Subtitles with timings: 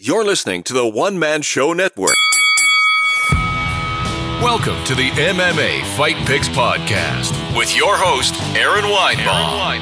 [0.00, 2.14] You're listening to the One Man Show Network.
[4.40, 9.80] Welcome to the MMA Fight Picks Podcast with your host, Aaron Weinbaum.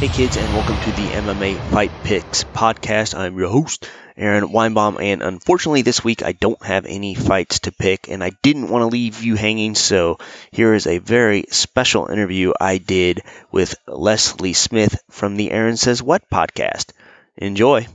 [0.00, 3.16] Hey kids, and welcome to the MMA Fight Picks Podcast.
[3.16, 7.70] I'm your host, Aaron Weinbaum, and unfortunately this week I don't have any fights to
[7.70, 10.18] pick, and I didn't want to leave you hanging, so
[10.50, 16.02] here is a very special interview I did with Leslie Smith from the Aaron Says
[16.02, 16.90] What podcast.
[17.38, 17.86] Enjoy.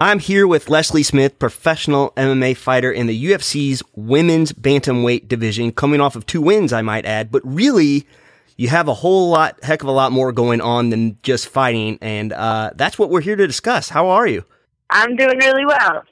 [0.00, 6.00] I'm here with Leslie Smith, professional MMA fighter in the UFC's women's bantamweight division, coming
[6.00, 7.30] off of two wins, I might add.
[7.30, 8.06] But really,
[8.56, 11.98] you have a whole lot, heck of a lot more going on than just fighting,
[12.00, 13.88] and uh, that's what we're here to discuss.
[13.88, 14.44] How are you?
[14.90, 16.02] I'm doing really well.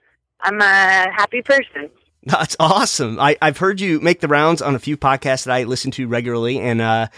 [0.40, 1.90] I'm a happy person.
[2.22, 3.18] That's awesome.
[3.18, 6.06] I, I've heard you make the rounds on a few podcasts that I listen to
[6.06, 7.08] regularly, and uh,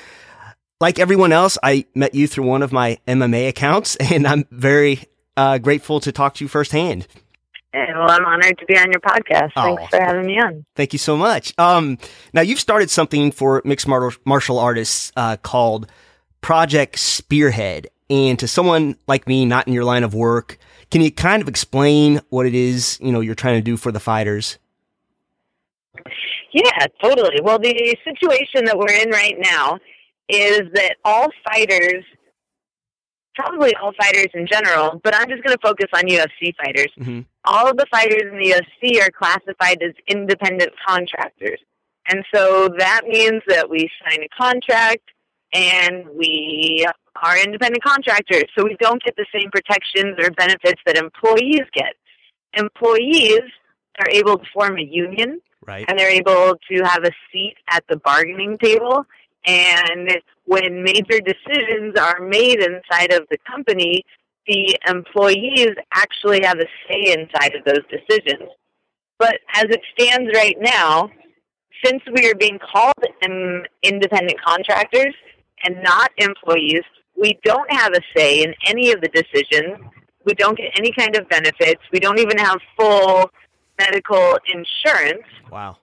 [0.80, 5.05] like everyone else, I met you through one of my MMA accounts, and I'm very
[5.36, 7.06] uh, grateful to talk to you firsthand.
[7.74, 9.52] Well, I'm honored to be on your podcast.
[9.55, 9.86] Thanks Oh.
[9.91, 10.64] for having me on.
[10.77, 11.55] Thank you so much.
[11.58, 11.97] Um,
[12.34, 15.91] now you've started something for mixed martial, martial artists uh, called
[16.42, 20.58] Project Spearhead, and to someone like me, not in your line of work,
[20.91, 23.91] can you kind of explain what it is you know you're trying to do for
[23.91, 24.58] the fighters?
[26.52, 27.41] Yeah, totally.
[27.42, 29.78] Well, the situation that we're in right now
[30.28, 32.05] is that all fighters,
[33.34, 36.88] probably all fighters in general, but I'm just going to focus on UFC fighters.
[36.98, 37.25] Mhm.
[37.44, 41.61] All of the fighters in the UFC are classified as independent contractors.
[42.08, 45.02] And so that means that we sign a contract
[45.52, 46.86] and we
[47.22, 48.44] are independent contractors.
[48.56, 51.94] So we don't get the same protections or benefits that employees get.
[52.55, 53.42] Employees
[53.98, 55.84] are able to form a union Right.
[55.89, 59.06] and they're able to have a seat at the bargaining table.
[59.47, 60.11] And
[60.45, 64.05] when major decisions are made inside of the company,
[64.47, 68.48] the employees actually have a say inside of those decisions.
[69.19, 71.11] But as it stands right now,
[71.85, 72.93] since we are being called
[73.25, 75.14] um, independent contractors
[75.64, 76.83] and not employees,
[77.20, 79.79] we don't have a say in any of the decisions.
[80.25, 81.83] We don't get any kind of benefits.
[81.92, 83.31] We don't even have full
[83.79, 85.79] medical insurance Wow.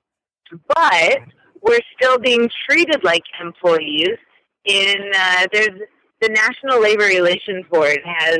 [0.68, 1.19] but
[1.62, 4.18] we're still being treated like employees.
[4.66, 5.80] In uh, there's
[6.22, 8.40] the National Labor Relations Board has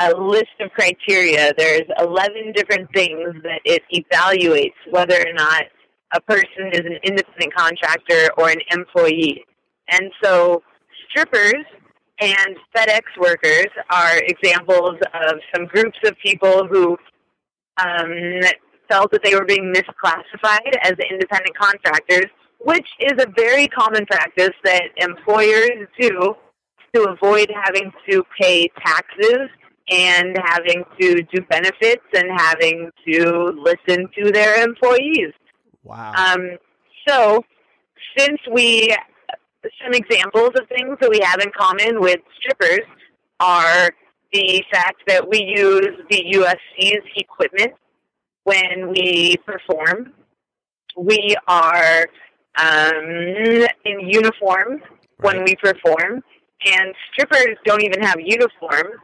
[0.00, 1.52] a list of criteria.
[1.56, 5.64] There's 11 different things that it evaluates whether or not
[6.12, 9.44] a person is an independent contractor or an employee.
[9.90, 10.62] And so
[11.08, 11.64] strippers
[12.20, 16.96] and FedEx workers are examples of some groups of people who
[17.78, 18.40] um,
[18.88, 22.26] felt that they were being misclassified as independent contractors,
[22.60, 26.34] which is a very common practice that employers do
[26.94, 29.48] to avoid having to pay taxes
[29.88, 35.32] and having to do benefits and having to listen to their employees.
[35.84, 36.12] Wow.
[36.16, 36.58] Um,
[37.06, 37.44] so,
[38.16, 38.94] since we,
[39.82, 42.84] some examples of things that we have in common with strippers
[43.38, 43.90] are
[44.32, 47.74] the fact that we use the UFC's equipment
[48.46, 50.12] when we perform.
[50.96, 52.06] We are
[52.58, 54.80] um, in uniform
[55.20, 56.22] when we perform,
[56.64, 58.96] and strippers don't even have uniforms.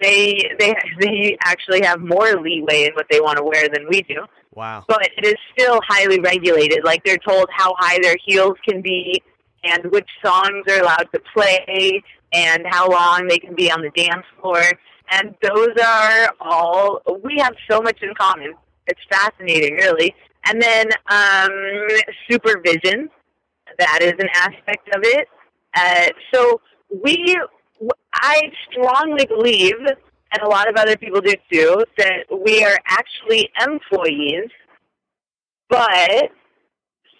[0.00, 4.02] They they they actually have more leeway in what they want to wear than we
[4.02, 4.84] do wow.
[4.88, 6.84] but it is still highly regulated.
[6.84, 9.22] Like they're told how high their heels can be
[9.64, 12.02] and which songs are allowed to play
[12.32, 14.62] and how long they can be on the dance floor.
[15.10, 18.54] And those are all, we have so much in common.
[18.86, 20.14] It's fascinating, really.
[20.44, 21.88] And then um,
[22.30, 23.08] supervision,
[23.78, 25.28] that is an aspect of it.
[25.74, 26.60] Uh, so
[27.02, 27.38] we,
[28.12, 33.48] I strongly believe, and a lot of other people do too, that we are actually
[33.60, 34.50] employees,
[35.68, 36.30] but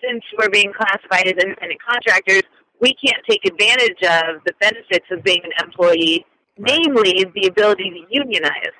[0.02, 2.42] since we're being classified as independent contractors,
[2.80, 6.26] we can't take advantage of the benefits of being an employee,
[6.58, 8.74] namely the ability to unionize.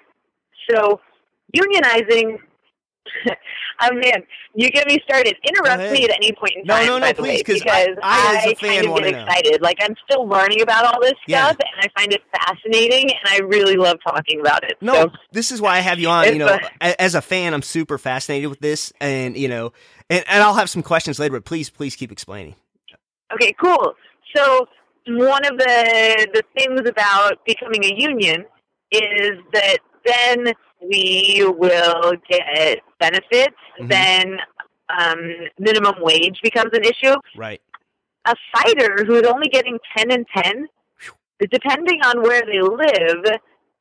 [0.69, 1.01] So,
[1.57, 2.39] unionizing.
[3.81, 4.23] oh man,
[4.55, 5.37] you get me started.
[5.49, 6.87] Interrupt me at any point in time.
[6.87, 9.13] no, no, by please, way, 'cause I- because I, as a fan, kind of get
[9.13, 9.19] know.
[9.27, 9.63] excited.
[9.63, 11.47] Like I'm still learning about all this Yeah.
[11.47, 14.77] stuff, and I find it fascinating, and I really love talking about it.
[14.81, 16.27] No, So, this is why I have you on.
[16.33, 19.73] You know, a- as a fan, I'm super fascinated with this, and you know,
[20.09, 21.33] and, and I'll have some questions later.
[21.33, 22.55] But please, please keep explaining.
[23.35, 23.95] Okay, cool.
[24.37, 24.67] So
[25.09, 28.45] one of the the things about becoming a union
[28.93, 30.53] is that then
[30.89, 33.57] we will get benefits.
[33.81, 33.89] Mhm.
[33.89, 34.39] Then
[34.99, 35.19] um,
[35.59, 37.15] minimum wage becomes an issue.
[37.37, 37.61] Right.
[38.27, 40.69] A fighter who's only getting ten and ten,
[41.51, 43.25] depending on where they live,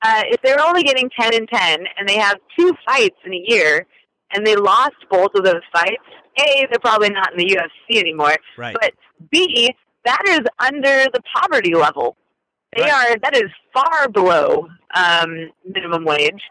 [0.04, 3.44] uh, if they're only getting 10 and 10 and they have two fights in a
[3.46, 3.86] year
[4.34, 6.02] and they lost both of those fights,
[6.40, 8.36] A, they're probably not in the UFC anymore.
[8.58, 8.76] Right.
[8.82, 8.94] But
[9.30, 9.70] B,
[10.06, 12.18] that is under the poverty level.
[12.76, 13.12] They Right.
[13.12, 16.42] are, that is far below um, minimum wage.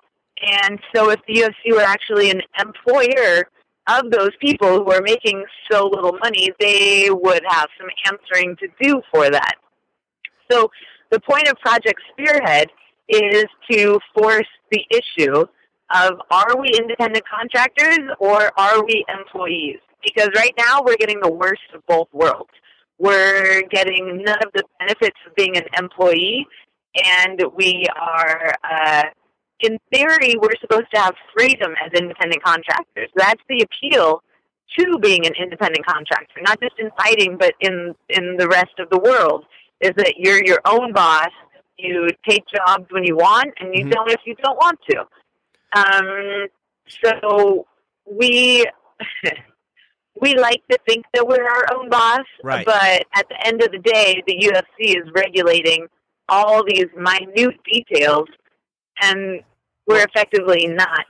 [0.42, 3.48] And so if the UFC were actually an employer
[3.88, 8.68] of those people who are making so little money, they would have some answering to
[8.80, 9.54] do for that.
[10.50, 10.70] So
[11.10, 12.68] the point of Project Spearhead
[13.08, 15.44] is to force the issue
[15.92, 19.78] of are we independent contractors or are we employees?
[20.04, 22.50] Because right now we're getting the worst of both worlds.
[22.98, 26.46] We're getting none of the benefits of being an employee,
[27.04, 29.04] and we are, uh,
[29.60, 33.10] in theory, we're supposed to have freedom as independent contractors.
[33.16, 34.22] That's the appeal
[34.78, 38.88] to being an independent contractor, not just in fighting, but in in the rest of
[38.90, 39.44] the world.
[39.80, 41.30] Is that you're your own boss?
[41.78, 43.90] You take jobs when you want, and you Mhm.
[43.90, 45.06] don't if you don't want to.
[45.72, 46.46] Um,
[46.88, 47.66] so
[48.04, 48.64] we
[50.20, 52.66] we like to think that we're our own boss, Right.
[52.66, 55.86] but at the end of the day, the UFC is regulating
[56.28, 58.28] all these minute details,
[59.00, 59.42] and
[59.86, 61.06] we're effectively not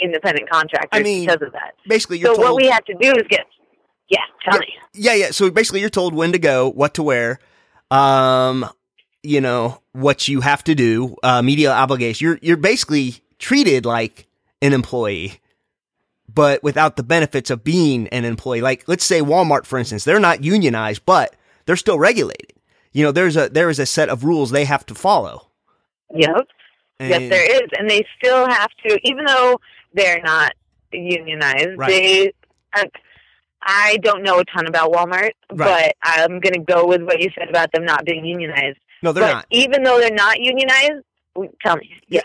[0.00, 1.74] independent contractors I mean, because of that.
[1.88, 2.54] Basically, you're So told.
[2.54, 3.46] what we have to do is get
[4.08, 4.66] yeah, tell me.
[4.94, 5.30] yeah, yeah.
[5.32, 7.40] So basically, you're told when to go, what to wear,
[7.90, 8.66] um,
[9.22, 12.24] you know, what you have to do, uh, media obligation.
[12.26, 14.26] You're you're basically treated like
[14.62, 15.40] an employee,
[16.32, 18.60] but without the benefits of being an employee.
[18.62, 21.36] Like, let's say Walmart, for instance, they're not unionized, but
[21.66, 22.52] they're still regulated.
[22.92, 25.48] You know, there's a there is a set of rules they have to follow.
[26.14, 26.48] Yep.
[27.00, 29.60] And, Yes, there is, and they still have to, even though
[29.94, 30.52] they're not
[30.92, 31.76] unionized.
[31.78, 31.88] Right.
[31.88, 32.32] They,
[32.74, 32.84] uh,
[33.62, 35.92] I don't know a ton about Walmart, Right.
[35.96, 38.78] but I'm going to go with what you said about them not being unionized.
[39.02, 39.46] No, they're but not.
[39.50, 41.04] even though they're not unionized,
[41.62, 42.24] tell me, yes,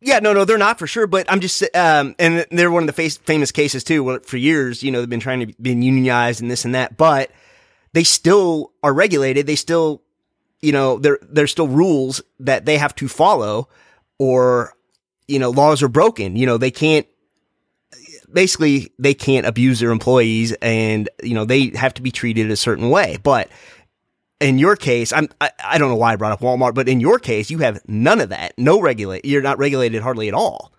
[0.00, 1.06] Yeah, no, no, they're not for sure.
[1.06, 4.02] But I'm just, um, and they're one of the face, famous cases too.
[4.02, 6.96] Where for years, you know, they've been trying to be unionized and this and that,
[6.96, 7.30] but
[7.92, 9.46] they still are regulated.
[9.46, 10.02] They still,
[10.60, 13.68] you know, there there's still rules that they have to follow,
[14.22, 14.74] or
[15.28, 16.36] you know, laws are broken.
[16.36, 17.06] You know, they can't.
[18.32, 22.56] Basically, they can't abuse their employees, and you know they have to be treated a
[22.56, 23.18] certain way.
[23.22, 23.50] But
[24.40, 26.98] in your case, I'm I, I don't know why I brought up Walmart, but in
[27.00, 28.54] your case, you have none of that.
[28.56, 29.24] No regulate.
[29.26, 30.72] You're not regulated hardly at all.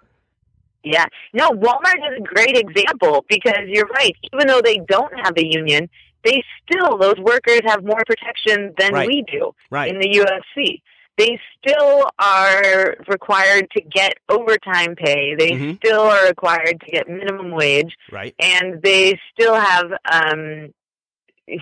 [0.83, 1.05] yeah.
[1.33, 4.15] No, Walmart is a great example because you're right.
[4.33, 5.89] Even though they don't have a union,
[6.23, 9.07] they still those workers have more protection than Right.
[9.07, 9.53] we do.
[9.69, 9.93] Right.
[9.93, 10.81] in the UFC.
[11.17, 15.35] They still are required to get overtime pay.
[15.37, 15.75] They Mhm.
[15.77, 18.33] still are required to get minimum wage, right.
[18.39, 20.73] and they still have um,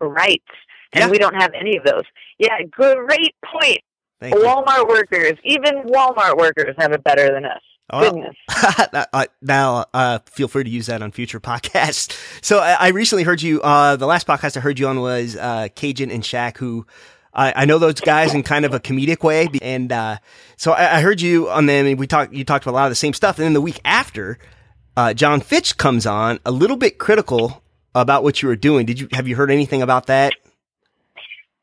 [0.00, 0.44] rights.
[0.92, 1.08] And Yeah.
[1.10, 2.02] we don't have any of those.
[2.38, 3.78] Yeah, great point.
[4.20, 4.40] Thank you.
[4.42, 7.60] Walmart workers, even Walmart workers, have it better than us.
[7.92, 8.00] Oh.
[8.10, 8.36] Goodness.
[9.12, 12.16] Uh, now, uh, feel free to use that on future podcasts.
[12.44, 15.36] So I, I recently heard you, uh, the last podcast I heard you on was,
[15.36, 16.86] uh, Kajan and Shaq, who
[17.32, 19.48] I, I know those guys in kind of a comedic way.
[19.62, 20.18] And, uh,
[20.56, 22.86] so I, I heard you on them and we talked, you talked about a lot
[22.86, 23.38] of the same stuff.
[23.38, 24.38] And then the week after,
[24.96, 27.62] uh, Jon Fitch comes on a little bit critical
[27.94, 28.86] about what you were doing.
[28.86, 30.32] Did you, have you heard anything about that?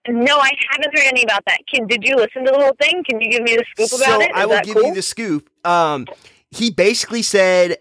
[0.08, 1.60] No, I haven't heard any about that.
[1.72, 3.04] Can did you listen to the whole thing?
[3.04, 4.38] Can you give me the scoop about it so?
[4.38, 4.86] Is I will give cool?
[4.86, 5.50] you the scoop.
[5.66, 6.08] Um,
[6.50, 7.78] he basically said,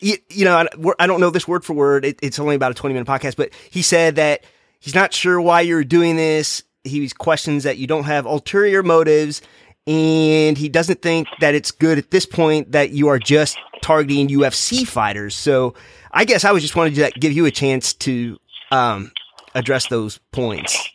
[0.00, 0.66] you, you know, I,
[0.98, 2.04] I don't know this word for word.
[2.04, 4.44] It, it's only about a 20 minute podcast, but he said that
[4.80, 6.62] he's not sure why you're doing this.
[6.86, 9.42] He questions that you don't have ulterior motives
[9.86, 14.28] and he doesn't think that it's good at this point that you are just targeting
[14.28, 15.36] UFC fighters.
[15.36, 15.74] So
[16.12, 18.38] I guess I was just wanted to give you a chance to,
[18.72, 19.12] um,
[19.54, 20.90] address those points.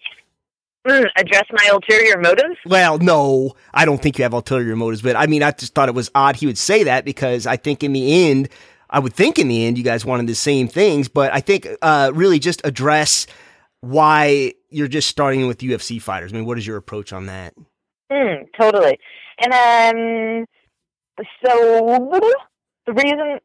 [0.88, 2.56] Mm, address my ulterior motives.
[2.66, 5.90] Well, no, I don't think you have ulterior motives, but I mean, I just thought
[5.90, 8.50] it was odd he would say that because I think in the end,
[8.90, 11.68] I would think in the end you guys wanted the same things, but I think
[11.82, 13.28] uh, really just address
[13.82, 16.32] why you're just starting with UFC fighters.
[16.32, 17.54] I mean, what is your approach on that?
[18.12, 18.98] Mm, totally.
[19.40, 22.20] And um, so
[22.86, 23.40] the reason,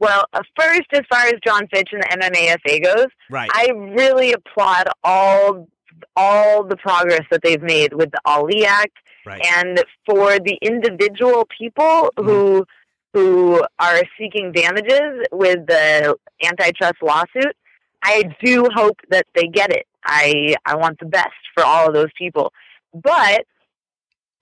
[0.00, 3.50] well, uh, first, as far as Jon Fitch and the MMAFA goes, Right.
[3.52, 5.68] I really applaud all
[6.16, 9.40] all the progress that they've made with the Ali Act, right.
[9.56, 12.64] and for the individual people who
[13.12, 17.54] who are seeking damages with the antitrust lawsuit.
[18.02, 19.86] I do hope that they get it.
[20.04, 22.52] I I want the best for all of those people,
[22.92, 23.44] but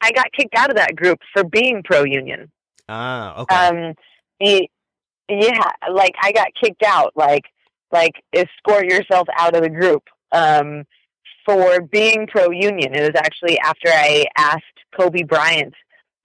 [0.00, 2.50] I got kicked out of that group for being pro union.
[2.88, 3.54] ah, okay.
[3.54, 3.94] Um,
[4.40, 4.68] y-
[5.28, 7.12] yeah, like I got kicked out.
[7.14, 7.44] Like,
[7.92, 10.02] like escort yourself out of the group
[10.32, 10.84] um,
[11.44, 12.94] for being pro union.
[12.94, 14.64] It was actually after I asked
[14.98, 15.74] Kobe Bryant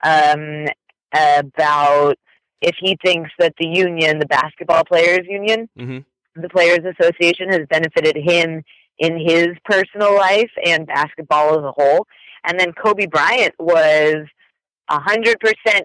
[0.04, 0.66] um,
[1.14, 2.16] about
[2.62, 6.00] if he thinks that the union, the basketball players union, hmm
[6.36, 8.64] the Players Association, has benefited him
[9.00, 12.08] in his personal life and basketball as a whole.
[12.46, 14.28] And then Kobe Bryant was
[14.90, 15.36] a 100%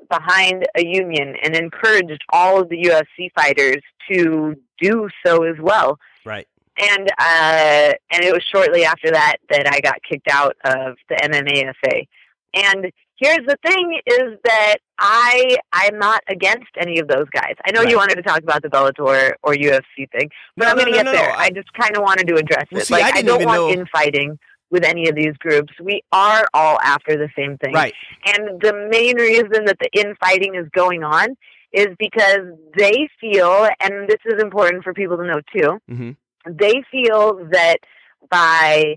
[0.08, 5.98] behind a union and encouraged all of the UFC fighters to do so as well.
[6.24, 6.46] Right.
[6.78, 11.16] And uh, and it was shortly after that that I got kicked out of the
[11.16, 12.06] MMAFA.
[12.54, 17.54] And here's the thing: is that I I'm not against any of those guys.
[17.66, 17.90] I know Right.
[17.90, 20.90] you wanted to talk about the Bellator or UFC thing, but No, I'm going to
[20.92, 21.30] no, get no, there.
[21.32, 22.86] I- I, just kind of wanted to address Well, it.
[22.86, 24.38] see, like I I, don't want know- infighting
[24.70, 25.72] with any of these groups.
[25.82, 27.74] We are all after the same thing.
[27.74, 27.92] Right.
[28.26, 31.36] And the main reason that the infighting is going on
[31.72, 32.44] is because
[32.76, 36.10] they feel, and this is important for people to know too, hmm
[36.48, 37.76] they feel that
[38.30, 38.96] by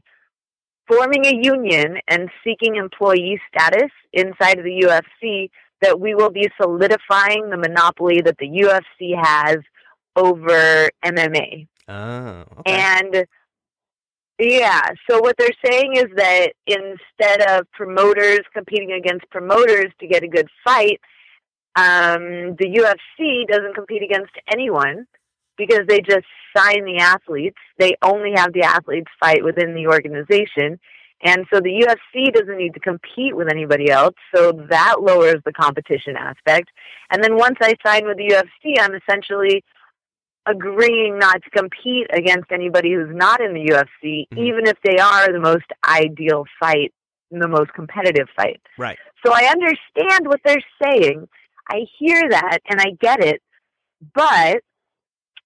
[0.87, 5.49] forming a union and seeking employee status inside of the UFC,
[5.81, 9.57] that we will be solidifying the monopoly that the UFC has
[10.15, 11.67] over MMA.
[11.87, 12.45] Oh.
[12.59, 12.71] Okay.
[12.71, 13.25] And
[14.39, 20.23] yeah, so what they're saying is that instead of promoters competing against promoters to get
[20.23, 20.99] a good fight,
[21.75, 25.05] um, the UFC doesn't compete against anyone
[25.57, 27.57] because they just sign the athletes.
[27.77, 30.79] They only have the athletes fight within the organization.
[31.25, 35.53] And so the UFC doesn't need to compete with anybody else, so that lowers the
[35.53, 36.69] competition aspect.
[37.11, 39.63] And then once I sign with the UFC, I'm essentially
[40.45, 44.37] agreeing not to compete against anybody who's not in the UFC, Mhm.
[44.37, 46.93] even if they are the most ideal fight,
[47.31, 48.59] the most competitive fight.
[48.77, 48.99] right.
[49.25, 51.29] So I understand what they're saying.
[51.69, 53.41] I hear that and I get it.
[54.13, 54.63] But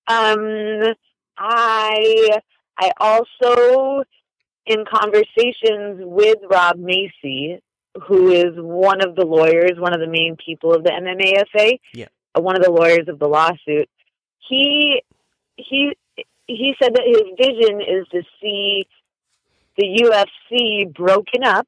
[0.07, 0.93] um
[1.37, 2.39] I
[2.77, 4.03] I also
[4.65, 7.59] in conversations with Rob Maysey,
[8.07, 12.07] who is one of the lawyers, one of the main people of the MMAFA, Yeah.
[12.35, 13.89] one of the lawyers of the lawsuit,
[14.39, 15.01] he
[15.55, 15.93] he
[16.47, 18.87] he said that his vision is to see
[19.77, 21.67] the UFC broken up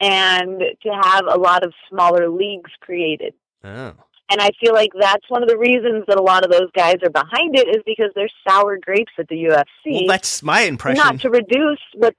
[0.00, 3.34] and to have a lot of smaller leagues created.
[3.64, 3.92] Oh.
[4.30, 6.96] And I feel like that's one of the reasons that a lot of those guys
[7.02, 9.64] are behind it is because they're sour grapes at the UFC.
[9.86, 11.02] Well, that's my impression.
[11.02, 12.14] not to reduce what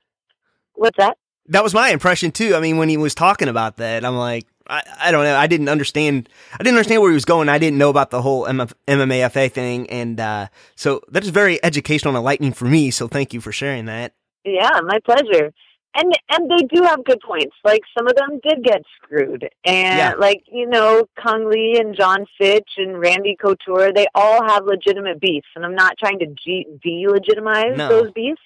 [0.73, 1.17] what's that?
[1.49, 2.55] that was my impression too.
[2.55, 5.35] I mean, when he was talking about that, I'm like, I, I don't know.
[5.35, 6.29] I didn't understand.
[6.53, 7.49] I didn't understand where he was going.
[7.49, 11.63] I didn't know about the whole MF, MMAFA thing, and uh, so that is very
[11.63, 12.91] educational and enlightening for me.
[12.91, 14.13] So thank you for sharing that.
[14.45, 15.51] Yeah, my pleasure.
[15.95, 17.55] And and they do have good points.
[17.63, 20.13] Like some of them did get screwed, and Yeah.
[20.17, 25.19] like you know, Cung Le and Jon Fitch and Randy Couture, they all have legitimate
[25.19, 25.47] beefs.
[25.55, 27.89] And I'm not trying to G- delegitimize No.
[27.89, 28.41] those beefs,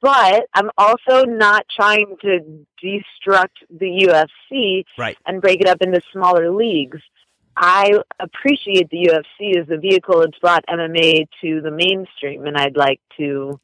[0.00, 2.40] but I'm also not trying to
[2.82, 5.18] destruct the UFC Right.
[5.26, 7.00] and break it up into smaller leagues.
[7.56, 12.76] I appreciate the UFC as the vehicle it's brought MMA to the mainstream, and I'd
[12.76, 13.60] like to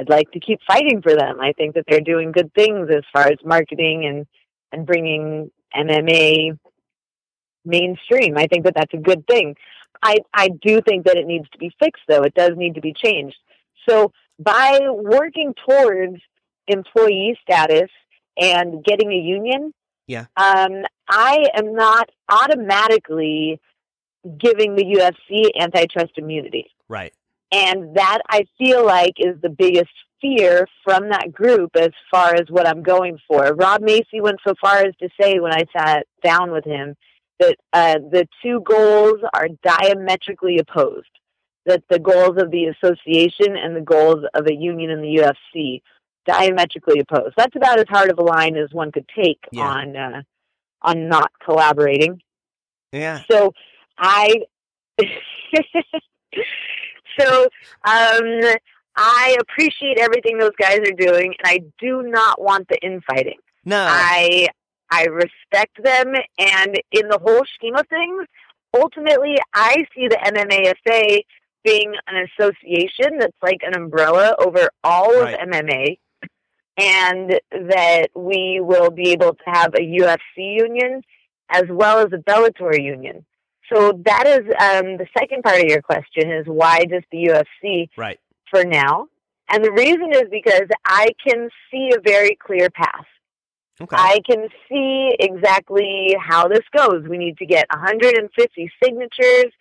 [0.00, 1.40] I'd like to keep fighting for them.
[1.40, 4.26] I think that they're doing good things as far as marketing and
[4.72, 6.58] and bringing MMA
[7.64, 8.38] mainstream.
[8.38, 9.56] I think that that's a good thing.
[10.02, 12.22] I I do think that it needs to be fixed though.
[12.22, 13.36] It does need to be changed.
[13.88, 16.16] So by working towards
[16.66, 17.90] employee status
[18.40, 19.74] and getting a union,
[20.06, 20.26] Yeah.
[20.36, 23.60] um, I am not automatically
[24.38, 26.70] giving the UFC antitrust immunity.
[26.88, 27.12] Right.
[27.52, 29.90] And that I feel like is the biggest
[30.20, 33.54] fear from that group as far as what I'm going for.
[33.54, 36.94] Rob Maysey went so far as to say when I sat down with him
[37.40, 41.08] that uh, the two goals are diametrically opposed.
[41.66, 45.82] That the goals of the association and the goals of a union in the UFC
[46.26, 47.34] diametrically opposed.
[47.36, 49.62] That's about as hard of a line as one could take Yeah.
[49.68, 50.22] on uh,
[50.82, 52.20] on not collaborating.
[52.92, 53.20] Yeah.
[53.30, 53.52] So
[53.98, 54.42] I
[57.20, 57.42] so
[57.84, 58.54] um
[58.96, 63.38] I appreciate everything those guys are doing and I do not want the infighting.
[63.64, 63.86] No.
[63.88, 64.48] I
[64.90, 68.26] I respect them and in the whole scheme of things,
[68.76, 71.20] ultimately I see the MMAFA
[71.64, 75.34] being an association that's like an umbrella over all Right.
[75.34, 75.98] of MMA
[76.78, 81.02] and that we will be able to have a UFC union
[81.50, 83.24] as well as a Bellator union.
[83.72, 87.88] So that is um, the second part of your question is why just the UFC
[87.96, 88.18] right.
[88.50, 89.06] for now?
[89.48, 93.06] And the reason is because I can see a very clear path.
[93.80, 93.96] Okay.
[93.96, 97.08] I can see exactly how this goes.
[97.08, 99.52] We need to get 150 signatures.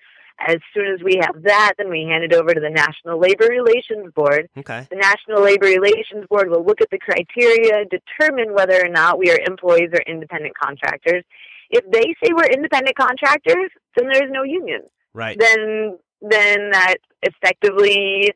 [0.45, 3.47] As soon as we have that, then we hand it over to the National Labor
[3.49, 4.49] Relations Board.
[4.57, 4.87] okay.
[4.89, 9.31] The National Labor Relations Board will look at the criteria, determine whether or not we
[9.31, 11.23] are employees or independent contractors.
[11.69, 14.81] If they say we're independent contractors, then there's no union.
[15.13, 15.38] Right.
[15.39, 18.33] Then then that effectively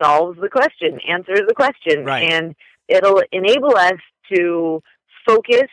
[0.00, 2.30] solves the question, answers the question, Right.
[2.30, 2.54] and
[2.88, 3.98] it'll enable us
[4.32, 4.82] to
[5.26, 5.70] focus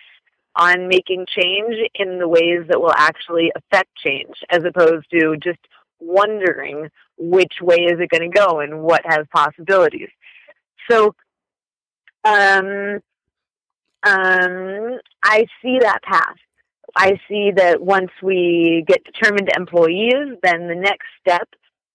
[0.55, 5.59] on making change in the ways that will actually affect change, as opposed to just
[5.99, 10.09] wondering which way is it going to go and what has possibilities.
[10.89, 11.15] So,
[12.23, 12.99] um,
[14.03, 16.35] um, I see that path.
[16.95, 21.47] I see that once we get determined employees, then the next step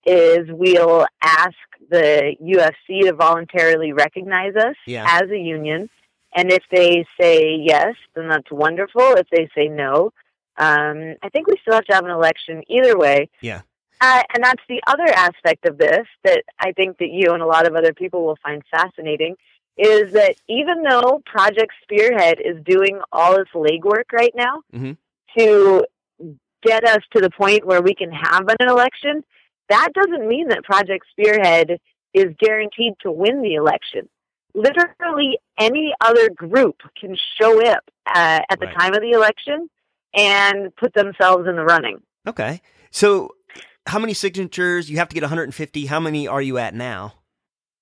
[0.05, 1.55] is we'll ask
[1.91, 5.07] the UFC to voluntarily recognize us Yeah.
[5.09, 5.89] as a union.
[6.35, 9.03] And if they say yes, then that's wonderful.
[9.17, 10.13] If they say no,
[10.59, 13.29] um, I think we still have to have an election either way.
[13.41, 13.63] Yeah.
[14.01, 17.47] Uh, and that's the other aspect of this that I think that you and a
[17.47, 19.37] lot of other people will find fascinating
[19.79, 24.97] is that even though Project Spearhead is doing all this legwork right now Mhm.
[25.39, 25.87] to
[26.63, 29.23] get us to the point where we can have an election,
[29.69, 31.79] that doesn't mean that Project Spearhead
[32.15, 34.09] is guaranteed to win the election.
[34.55, 38.79] Literally any other group can show up uh, at the Right.
[38.79, 39.69] time of the election
[40.15, 42.03] and put themselves in the running.
[42.27, 42.61] Okay.
[42.91, 43.35] So,
[43.87, 44.91] how many signatures?
[44.91, 45.87] You have to get 150.
[45.87, 47.15] How many are you at now?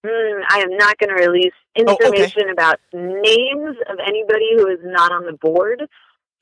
[0.05, 2.07] Mm, I am not going to release Oh, okay.
[2.07, 5.83] information about names of anybody who is not on the board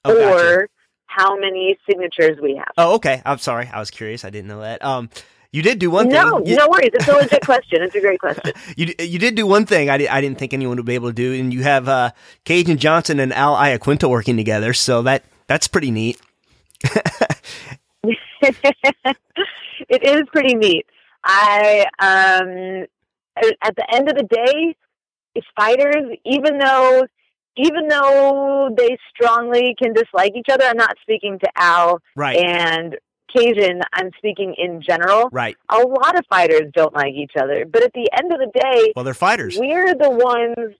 [0.05, 0.67] Oh, or gotcha.
[1.07, 2.69] how many signatures we have.
[2.77, 3.23] Oh, okay.
[3.25, 3.69] I'm sorry.
[3.73, 4.25] I was curious.
[4.25, 4.85] I didn't know that.
[4.85, 5.09] Um,
[5.51, 6.47] you did do one no, thing.
[6.49, 6.91] You, no worries.
[6.93, 7.83] It's a legit question.
[7.83, 8.53] It's a great question.
[8.77, 9.89] you you did do one thing.
[9.89, 12.11] I, di- I didn't think anyone would be able to do, and you have uh,
[12.45, 14.73] Kajan Johnson and Al Iaquinta working together.
[14.75, 16.21] So that that's pretty neat.
[18.03, 19.17] it
[19.89, 20.87] is pretty neat.
[21.25, 22.87] I um
[23.37, 24.77] at the end of the day,
[25.57, 27.07] fighters, even though
[27.57, 32.37] even though they strongly can dislike each other, I'm not speaking to Al Right.
[32.37, 32.97] and
[33.35, 35.29] Kajan, I'm speaking in general.
[35.31, 35.57] right.
[35.69, 38.93] A lot of fighters don't like each other, but at the end of the day,
[38.97, 39.57] Well, they're fighters.
[39.57, 40.75] we're the ones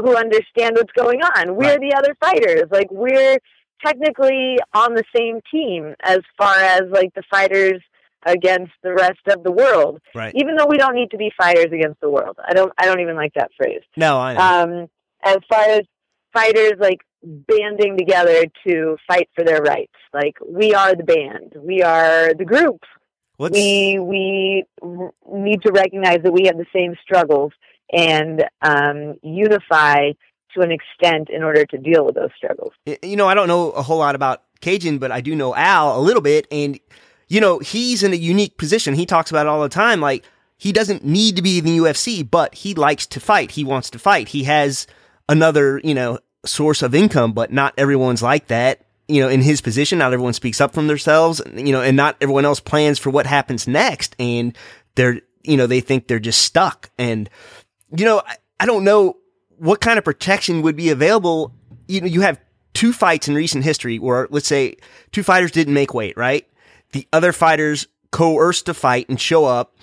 [0.00, 1.56] who understand what's going on.
[1.56, 1.80] We're Right.
[1.80, 2.64] the other fighters.
[2.70, 3.38] Like we're
[3.84, 7.80] technically on the same team as far as like the fighters
[8.24, 10.00] against the rest of the world.
[10.14, 10.32] Right.
[10.36, 12.38] Even though we don't need to be fighters against the world.
[12.46, 13.82] I don't I don't even like that phrase.
[13.96, 14.40] No, I know.
[14.40, 14.88] Um
[15.22, 15.82] as far as
[16.32, 19.92] fighters like banding together to fight for their rights.
[20.12, 21.54] Like we are the band.
[21.56, 22.80] We are the group
[23.36, 24.64] What's we we
[25.32, 27.52] need to recognize that we have the same struggles
[27.92, 30.12] and um, unify
[30.54, 32.72] to an extent in order to deal with those struggles.
[33.02, 35.98] You know, I don't know a whole lot about Kajan, but I do know Al
[35.98, 36.46] a little bit.
[36.50, 36.78] And,
[37.30, 38.94] you know, he's in a unique position.
[38.94, 40.00] He talks about it all the time.
[40.00, 40.24] Like,
[40.58, 43.52] he doesn't need to be in the UFC, but he likes to fight.
[43.52, 44.28] He wants to fight.
[44.28, 44.88] He has
[45.28, 48.84] another, you know, source of income, but not everyone's like that.
[49.06, 52.16] You know, in his position, not everyone speaks up from themselves, you know, and not
[52.20, 54.16] everyone else plans for what happens next.
[54.18, 54.56] And
[54.96, 56.90] they're, you know, they think they're just stuck.
[56.98, 57.30] And,
[57.96, 59.16] you know, I, I don't know
[59.56, 61.54] what kind of protection would be available.
[61.86, 62.40] You know, you have
[62.74, 64.76] two fights in recent history where, let's say,
[65.12, 66.46] two fighters didn't make weight, right?
[66.92, 69.76] The other fighters coerced to fight and show up,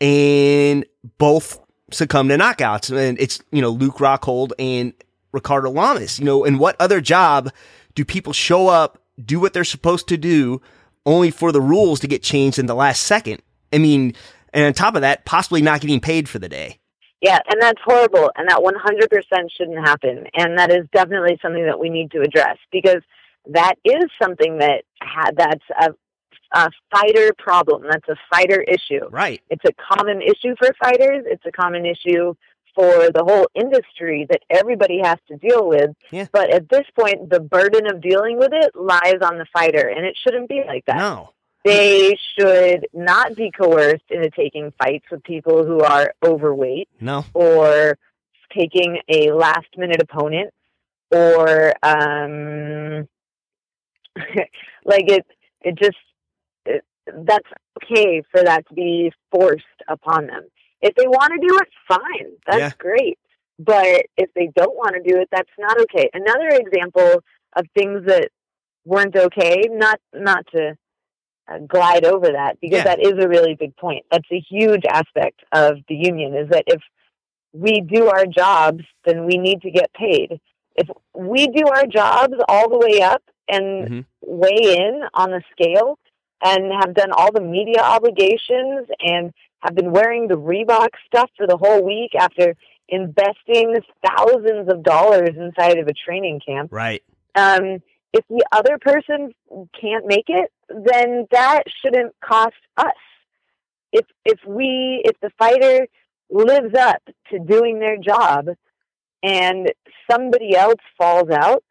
[0.00, 0.84] and
[1.18, 2.96] both succumb to knockouts.
[2.96, 4.92] And it's, you know, Luke Rockhold and
[5.32, 6.18] Ricardo Lamas.
[6.18, 7.50] You know, and what other job
[7.94, 10.60] do people show up, do what they're supposed to do,
[11.06, 13.42] only for the rules to get changed in the last second?
[13.72, 14.14] I mean,
[14.52, 16.78] and on top of that, possibly not getting paid for the day.
[17.20, 20.26] Yeah, and that's horrible, and that 100% shouldn't happen.
[20.34, 23.00] And that is definitely something that we need to address because
[23.46, 25.94] that is something that ha- that's a,
[26.54, 27.82] a fighter problem.
[27.90, 29.06] That's a fighter issue.
[29.10, 29.42] Right.
[29.50, 31.24] It's a common issue for fighters.
[31.26, 32.34] It's a common issue
[32.74, 35.90] for the whole industry that everybody has to deal with.
[36.10, 36.26] Yeah.
[36.32, 40.04] But at this point, the burden of dealing with it lies on the fighter, and
[40.04, 40.96] it shouldn't be like that.
[40.98, 41.30] No.
[41.64, 47.24] They should not be coerced into taking fights with people who are overweight No.
[47.32, 47.96] or
[48.56, 50.52] taking a last minute opponent
[51.10, 53.08] or um
[54.84, 55.26] like it
[55.62, 55.96] it just
[57.24, 57.48] that's
[57.82, 60.42] okay for that to be forced upon them
[60.80, 62.70] if they want to do it fine that's Yeah.
[62.78, 63.18] great
[63.58, 67.22] but if they don't want to do it that's not okay another example
[67.56, 68.28] of things that
[68.84, 70.76] weren't okay not not to
[71.46, 72.84] uh, glide over that because Yeah.
[72.84, 76.64] that is a really big point that's a huge aspect of the union is that
[76.66, 76.80] if
[77.52, 80.40] we do our jobs, then we need to get paid.
[80.74, 84.04] If we do our jobs all the way up and Mhm.
[84.22, 85.96] weigh in on the scale
[86.44, 91.46] and have done all the media obligations and have been wearing the Reebok stuff for
[91.46, 92.54] the whole week after
[92.88, 93.74] investing
[94.06, 97.02] thousands of dollars inside of a training camp, Right.
[97.34, 97.78] um,
[98.12, 99.32] if the other person
[99.80, 102.92] can't make it, then that shouldn't cost us.
[103.92, 105.86] If if we if the fighter
[106.30, 108.48] lives up to doing their job
[109.22, 109.72] and
[110.10, 111.64] somebody else falls out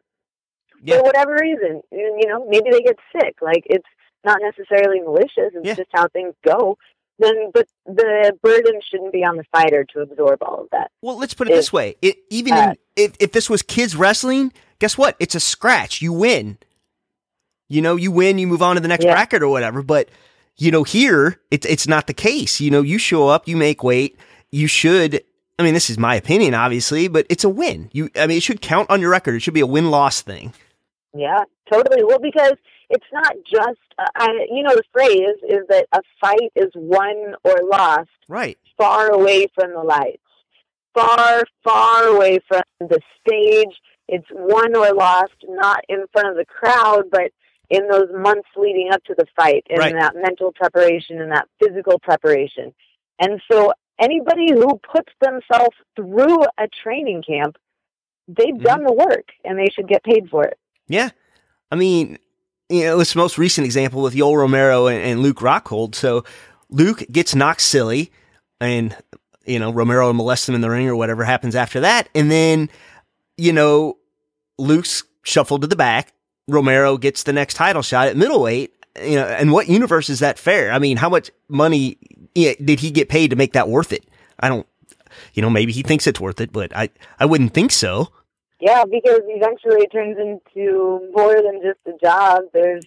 [0.82, 0.98] Yeah.
[0.98, 3.86] for whatever reason, you know, maybe they get sick, like it's
[4.26, 5.76] not necessarily malicious, it's Yeah.
[5.76, 6.78] just how things go.
[7.20, 10.90] Then but the burden shouldn't be on the fighter to absorb all of that.
[11.02, 13.62] Well, let's put it If- this way: it, even uh, in, if if this was
[13.62, 15.16] kids wrestling, guess what?
[15.20, 16.02] It's a scratch.
[16.02, 16.58] You win.
[17.70, 18.38] You know, you win.
[18.40, 19.14] You move on to the next Yeah.
[19.14, 19.82] bracket or whatever.
[19.84, 20.10] But
[20.58, 22.60] you know, here it's it's not the case.
[22.60, 24.18] You know, you show up, you make weight.
[24.52, 25.24] You should.
[25.60, 27.90] I mean, this is my opinion, obviously, but it's a win.
[27.94, 29.36] You, I mean, it should count on your record.
[29.36, 30.52] It should be a win loss thing.
[31.16, 32.04] Yeah, totally.
[32.04, 32.54] Well, because
[32.90, 37.36] it's not just, uh, I, you know, the phrase is that a fight is won
[37.44, 38.58] or lost Right.
[38.78, 40.22] far away from the lights,
[40.94, 43.76] far, far away from the stage.
[44.08, 47.32] It's won or lost not in front of the crowd, but
[47.70, 49.94] in those months leading up to the fight, in Right.
[49.98, 52.74] that mental preparation and that physical preparation.
[53.20, 57.58] And so anybody who puts themselves through a training camp,
[58.28, 58.64] they've Mhm.
[58.64, 60.58] done the work and they should get paid for it.
[60.88, 61.10] Yeah.
[61.72, 62.18] I mean,
[62.74, 65.94] you know, most recent example with Yoel Romero and, and Luke Rockhold.
[65.94, 66.24] So
[66.70, 68.12] Luke gets knocked silly
[68.60, 68.98] and,
[69.46, 72.10] you know, Romero molests him in the ring or whatever happens after that.
[72.16, 72.72] And then,
[73.38, 73.98] you know,
[74.58, 76.14] Luke's shuffled to the back.
[76.48, 78.74] Romero gets the next title shot at middleweight.
[79.00, 80.72] You know, and what universe is that fair?
[80.72, 81.98] I mean, how much money
[82.34, 84.08] did he get paid to make that worth it?
[84.40, 84.66] I don't,
[85.34, 88.12] you know, maybe he thinks it's worth it, but I, I wouldn't think so.
[88.64, 92.44] Yeah, because eventually it turns into more than just a job.
[92.54, 92.86] There's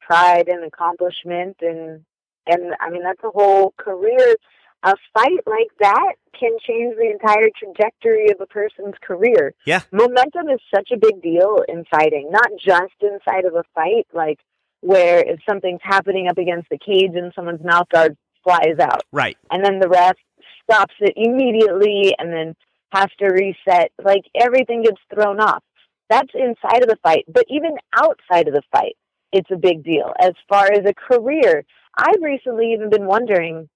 [0.00, 2.04] pride and accomplishment, and
[2.46, 4.36] and I mean that's a whole career.
[4.84, 9.54] A fight like that can change the entire trajectory of a person's career.
[9.66, 9.80] Yeah.
[9.90, 14.38] momentum is such a big deal in fighting, not just inside of a fight, like
[14.82, 19.36] where if something's happening up against the cage and someone's mouth guard flies out Right.
[19.50, 20.14] and then the ref
[20.62, 22.54] stops it immediately and then
[22.90, 23.92] has to reset.
[24.02, 25.62] Like everything gets thrown off.
[26.10, 27.24] That's inside of the fight.
[27.28, 28.96] But even outside of the fight,
[29.32, 30.12] it's a big deal.
[30.20, 31.64] As far as a career,
[31.96, 33.68] I've recently even been wondering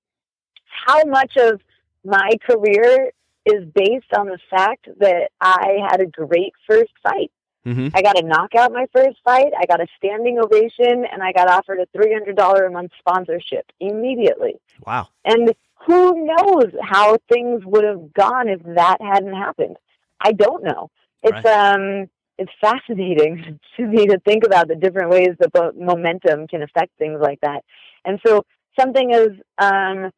[0.64, 1.60] how much of
[2.04, 3.12] my career
[3.44, 7.30] is based on the fact that I had a great first fight.
[7.66, 7.88] Mm-hmm.
[7.94, 11.48] I got a knockout my first fight, I got a standing ovation, and I got
[11.48, 14.54] offered a $300 a month sponsorship immediately.
[14.84, 15.08] Wow.
[15.24, 15.52] And
[15.86, 19.76] who knows how things would have gone if that hadn't happened?
[20.20, 20.90] I don't know.
[21.22, 26.62] It's um it's fascinating to me to think about the different ways that momentum can
[26.62, 27.64] affect things like that.
[28.04, 28.44] And so
[28.78, 30.10] something as um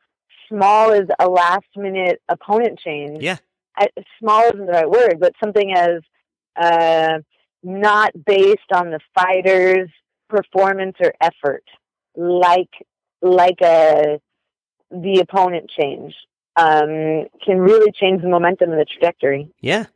[0.48, 3.22] small as a last minute opponent change.
[3.22, 3.36] Yeah.
[3.76, 3.88] I,
[4.20, 6.00] small isn't the right word, but something as
[6.56, 7.18] uh
[7.62, 9.90] not based on the fighter's
[10.28, 11.64] performance or effort,
[12.14, 12.70] like
[13.22, 14.20] like a
[14.94, 16.14] the opponent change
[16.56, 19.50] um, can really change the momentum and the trajectory.
[19.60, 19.86] Yeah.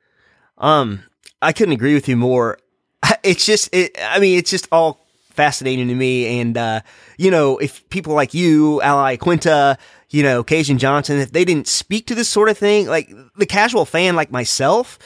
[0.58, 1.04] Um,
[1.40, 2.58] I couldn't agree with you more.
[3.22, 6.40] It's just, it, I mean, it's just all fascinating to me.
[6.40, 6.80] And, uh,
[7.16, 9.76] you know, if people like you, Al Iaquinta,
[10.10, 13.46] you know, Kajan Johnson, if they didn't speak to this sort of thing, like the
[13.46, 14.98] casual fan like myself,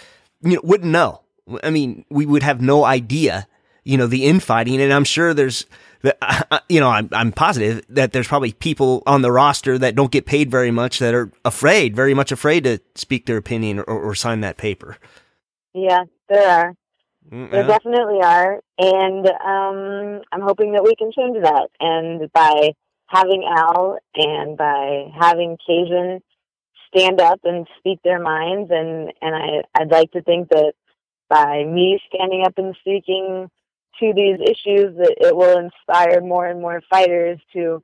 [0.42, 1.20] you know, wouldn't know.
[1.62, 3.46] I mean, we would have no idea,
[3.84, 4.80] you know, the infighting.
[4.80, 5.66] And I'm sure there's,
[6.02, 10.10] the- you know, I'm, I'm positive that there's probably people on the roster that don't
[10.12, 13.84] get paid very much that are afraid, very much afraid to speak their opinion or,
[13.84, 14.96] or sign that paper.
[15.74, 16.74] Yeah, there are.
[17.30, 18.60] Mm, There definitely are.
[18.78, 21.68] And um, I'm hoping that we can change that.
[21.80, 22.72] And by
[23.06, 26.20] having Al and by having Kajan
[26.94, 30.74] stand up and speak their minds, and, and I, I'd like to think that
[31.30, 33.48] by me standing up and speaking
[34.00, 37.82] to these issues, that it will inspire more and more fighters to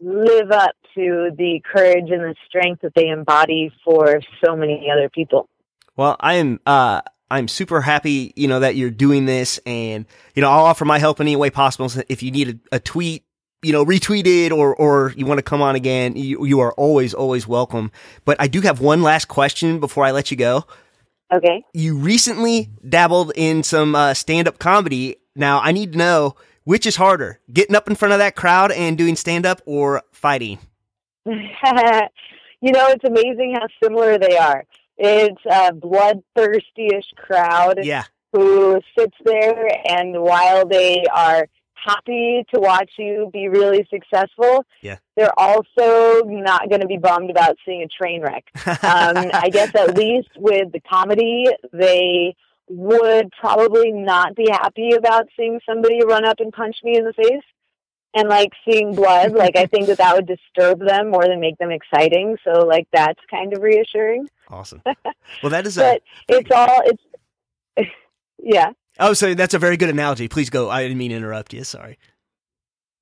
[0.00, 5.08] live up to the courage and the strength that they embody for so many other
[5.08, 5.48] people.
[5.96, 10.42] Well, I am uh I'm super happy, you know, that you're doing this and you
[10.42, 11.88] know, I'll offer my help in any way possible.
[11.88, 13.24] So if you need a, a tweet,
[13.62, 17.14] you know, retweeted or or you want to come on again, you you are always
[17.14, 17.90] always welcome.
[18.26, 20.66] But I do have one last question before I let you go.
[21.32, 21.64] Okay.
[21.72, 25.16] You recently dabbled in some uh, stand-up comedy.
[25.36, 28.72] Now, I need to know which is harder, getting up in front of that crowd
[28.72, 30.58] and doing stand-up or fighting.
[31.26, 34.64] you know, it's amazing how similar they are.
[34.98, 38.04] It's a bloodthirstyish crowd Yeah.
[38.32, 44.96] who sits there, and while they are happy to watch you be really successful, Yeah.
[45.16, 48.44] they're also not going to be bummed about seeing a train wreck.
[48.66, 52.34] Um, I guess at least with the comedy, they
[52.68, 57.12] would probably not be happy about seeing somebody run up and punch me in the
[57.12, 57.42] face
[58.14, 59.32] and like seeing blood.
[59.36, 62.36] Like i think that that would disturb them more than make them exciting.
[62.44, 64.28] So like that's kind of reassuring.
[64.48, 64.82] Awesome.
[65.42, 67.90] Well that is but a it's all it's
[68.42, 68.70] yeah.
[68.98, 70.28] Oh so that's a very good analogy.
[70.28, 71.64] Please go i didn't mean to interrupt you.
[71.64, 71.98] Sorry.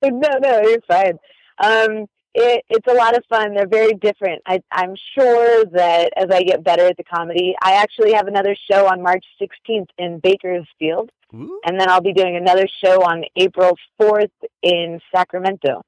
[0.03, 1.17] No no you're fine.
[1.63, 2.05] Um
[2.37, 3.53] it, it's a lot of fun.
[3.55, 4.41] They're very different.
[4.45, 8.55] I, I'm sure that as I get better at the comedy, I actually have another
[8.69, 11.09] show on March 16th in Bakersfield.
[11.33, 14.29] Ooh, And then I'll be doing another show on April 4th
[14.61, 15.81] in Sacramento.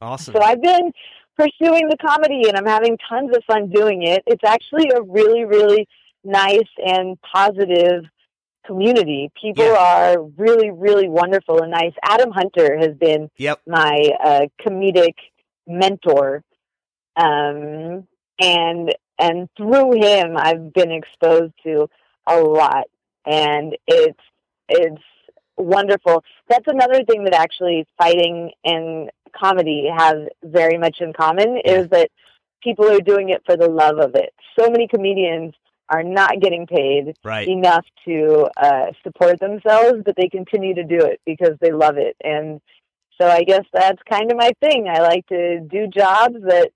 [0.00, 0.92] awesome So I've been
[1.36, 4.22] pursuing the comedy and I'm having tons of fun doing it.
[4.26, 5.86] It's actually a really, really
[6.24, 8.04] nice and positive
[8.66, 9.30] community.
[9.40, 9.76] People Yeah.
[10.14, 11.92] are really, really wonderful and nice.
[12.02, 15.14] Adam Hunter has been yep my uh, comedic
[15.68, 16.42] mentor,
[17.16, 18.06] um,
[18.40, 21.88] and and through him, I've been exposed to
[22.26, 22.86] a lot,
[23.26, 24.20] and it's
[24.68, 25.02] it's
[25.56, 26.24] wonderful.
[26.48, 32.10] That's another thing that actually fighting and comedy have very much in common is that
[32.62, 34.32] people are doing it for the love of it.
[34.58, 35.54] So many comedians
[35.90, 40.98] are not getting paid right enough to uh, support themselves, but they continue to do
[40.98, 42.16] it because they love it.
[42.22, 42.60] And
[43.20, 44.88] so I guess that's kind of my thing.
[44.88, 46.70] I like to do jobs that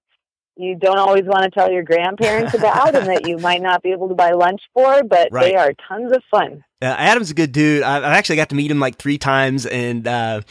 [0.56, 3.90] you don't always want to tell your grandparents about and that you might not be
[3.92, 5.44] able to buy lunch for, but Right.
[5.44, 6.62] they are tons of fun.
[6.82, 7.82] Uh, Adam's a good dude.
[7.82, 10.42] I, I've actually got to meet him like three times, and uh,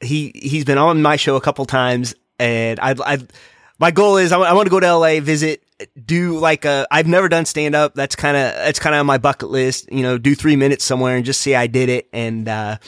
[0.00, 2.14] he he's been on my show a couple times.
[2.38, 3.18] And I, I
[3.78, 5.62] my goal is I, want to go to LA, visit,
[6.06, 6.86] do like a.
[6.90, 7.94] I've never done stand up.
[7.94, 9.92] That's kind of that's kind of on my bucket list.
[9.92, 12.08] You know, do three minutes somewhere and just see I did it.
[12.12, 12.78] And uh,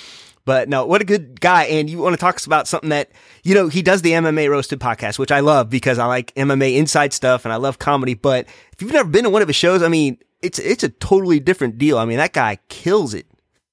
[0.44, 1.64] but no, what a good guy.
[1.64, 3.10] And you want to talk about something that
[3.42, 6.76] you know he does the MMA roasted podcast, which I love because I like MMA
[6.76, 8.14] inside stuff and I love comedy.
[8.14, 10.88] But if you've never been to one of his shows, I mean, it's it's a
[10.88, 11.98] totally different deal.
[11.98, 13.26] I mean, that guy kills it.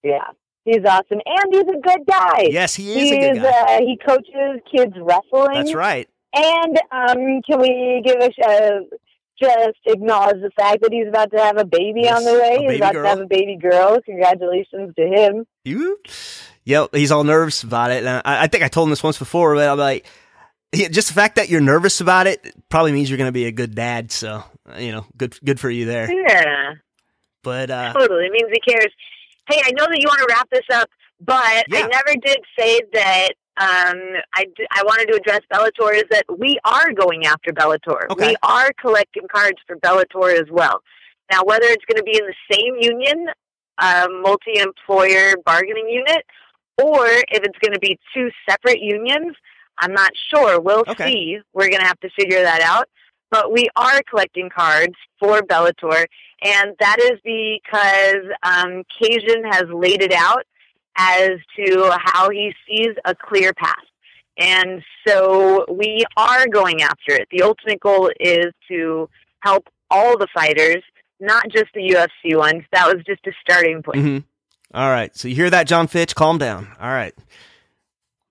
[0.04, 0.26] Yeah.
[0.64, 1.20] He's awesome.
[1.26, 2.48] And he's a good guy.
[2.52, 3.50] Yes, he is He a good guy.
[3.50, 5.54] uh, he coaches kids wrestling.
[5.56, 6.08] That's right.
[6.36, 8.80] And um, can we give a uh,
[9.42, 12.66] just acknowledge the fact that he's about to have a baby Yes, on the way?
[12.70, 13.04] He's about girl.
[13.04, 14.00] to have a baby girl.
[14.06, 15.46] Congratulations to him.
[15.66, 15.98] You?
[16.66, 18.00] Yep, he's all nervous about it.
[18.06, 20.06] And I, I think I told him this once before, but I'm like,
[20.74, 23.46] yeah, just the fact that you're nervous about it probably means you're going to be
[23.46, 24.12] a good dad.
[24.12, 24.44] So,
[24.78, 26.10] you know, good good for you there.
[26.12, 26.74] Yeah,
[27.44, 28.26] But uh, totally.
[28.28, 28.92] It means he cares.
[29.50, 31.80] Hey, I know that you want to wrap this up, but Yeah.
[31.80, 33.30] I never did say that.
[33.58, 34.00] Um,
[34.34, 38.10] I, d- I wanted to address Bellator is that we are going after Bellator.
[38.10, 38.30] Okay.
[38.30, 40.80] We are collecting cards for Bellator as well.
[41.30, 43.28] Now, whether it's going to be in the same union,
[43.78, 46.24] uh, multi-employer bargaining unit,
[46.82, 49.36] or if it's going to be two separate unions,
[49.78, 50.60] I'm not sure.
[50.60, 51.08] We'll Okay.
[51.12, 51.40] see.
[51.54, 52.88] We're going to have to figure that out.
[53.30, 56.06] But we are collecting cards for Bellator,
[56.44, 60.44] and that is because um, Kajan has laid it out
[60.98, 63.76] as to how he sees a clear path.
[64.38, 67.28] And so we are going after it.
[67.32, 70.84] The ultimate goal is to help all the fighters,
[71.22, 72.64] not just the UFC ones.
[72.74, 73.98] That was just a starting point.
[73.98, 74.24] mhm.
[74.74, 75.16] All right.
[75.16, 76.16] So you hear that, Jon Fitch?
[76.16, 76.68] Calm down.
[76.80, 77.14] All right.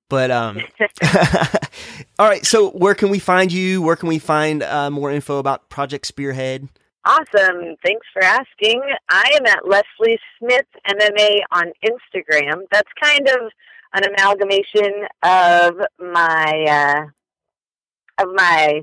[0.08, 0.60] But um,
[2.18, 2.44] all right.
[2.44, 3.80] So where can we find you?
[3.80, 6.68] Where can we find uh, more info about Project Spearhead?
[7.04, 7.76] Awesome.
[7.84, 8.82] Thanks for asking.
[9.08, 12.62] I am at Leslie Smith MMA on Instagram.
[12.72, 13.50] That's kind of
[13.94, 18.82] an amalgamation of my uh, of my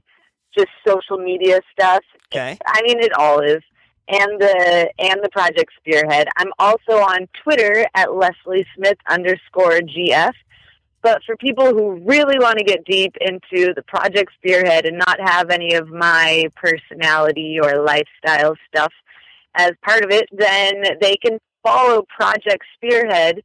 [0.58, 2.04] just social media stuff.
[2.34, 2.58] Okay.
[2.66, 3.62] I mean, it all is,
[4.08, 6.28] and the and the Project Spearhead.
[6.38, 10.34] I'm also on Twitter at Leslie Smith underscore GF.
[11.04, 15.20] But for people who really want to get deep into the Project Spearhead and not
[15.20, 18.92] have any of my personality or lifestyle stuff
[19.56, 23.44] as part of it, then they can follow Project Spearhead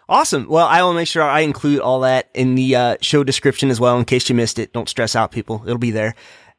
[0.09, 0.47] Awesome.
[0.47, 3.79] Well, I will make sure I include all that in the uh, show description as
[3.79, 4.73] well in case you missed it.
[4.73, 5.63] Don't stress out, people.
[5.65, 6.15] It'll be there.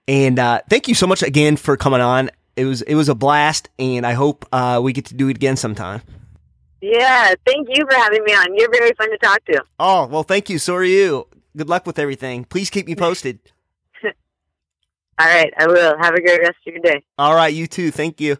[0.06, 2.30] And uh, thank you so much again for coming on.
[2.56, 5.36] It was it was a blast, and I hope uh, we get to do it
[5.36, 6.02] again sometime.
[6.80, 8.54] Yeah, thank you for having me on.
[8.54, 9.60] You're very fun to talk to.
[9.80, 10.58] Oh well, thank you.
[10.58, 11.26] So are you.
[11.56, 12.44] Good luck with everything.
[12.44, 13.40] Please keep me posted.
[15.20, 15.96] All right, I will.
[16.00, 17.02] Have a great rest of your day.
[17.18, 17.90] All right, you too.
[17.90, 18.36] Thank you.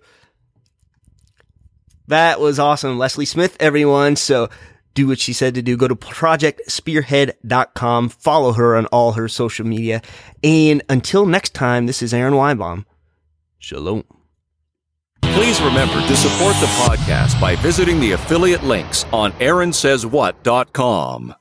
[2.07, 4.15] That was awesome, Leslie Smith, everyone.
[4.17, 4.49] So
[4.95, 5.77] do what she said to do.
[5.77, 8.09] Go to projectspearhead.com.
[8.11, 10.01] Follow her on all her social media.
[10.43, 12.87] And until next time, this is Aaron Weinbaum.
[13.59, 14.05] Shalom.
[15.23, 21.35] Please remember to support the podcast by visiting the affiliate links on aaronsayswhat.com.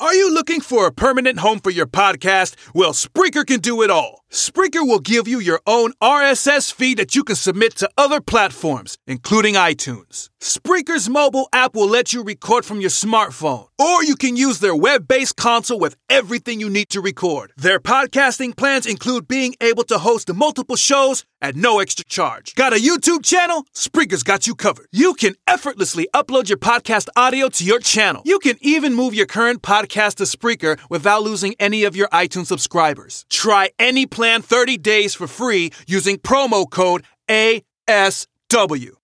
[0.00, 2.54] Are you looking for a permanent home for your podcast?
[2.72, 4.22] Well, Spreaker can do it all.
[4.30, 8.96] Spreaker will give you your own RSS feed that you can submit to other platforms,
[9.08, 10.28] including iTunes.
[10.40, 14.76] Spreaker's mobile app will let you record from your smartphone, or you can use their
[14.76, 17.50] web based console with everything you need to record.
[17.56, 22.54] Their podcasting plans include being able to host multiple shows at no extra charge.
[22.54, 23.64] Got a YouTube channel?
[23.74, 24.86] Spreaker's got you covered.
[24.92, 28.22] You can effortlessly upload your podcast audio to your channel.
[28.24, 32.46] You can even move your current podcast to Spreaker without losing any of your iTunes
[32.46, 33.24] subscribers.
[33.30, 38.97] Try any plan 30 days for free using promo code ASW.